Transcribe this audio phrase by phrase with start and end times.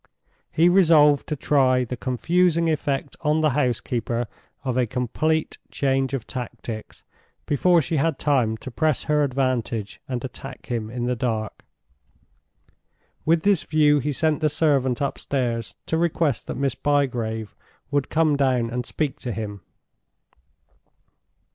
[0.51, 4.25] He resolved to try the confusing effect on the housekeeper
[4.63, 7.03] of a complete change of tactics
[7.45, 11.65] before she had time to press her advantage and attack him in the dark.
[13.25, 17.55] With this view he sent the servant upstairs to request that Miss Bygrave
[17.91, 19.61] would come down and speak to him.